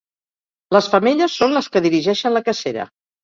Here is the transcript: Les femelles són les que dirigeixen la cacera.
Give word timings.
Les 0.75 0.87
femelles 0.93 1.35
són 1.43 1.53
les 1.57 1.69
que 1.75 1.83
dirigeixen 1.87 2.35
la 2.37 2.45
cacera. 2.51 2.89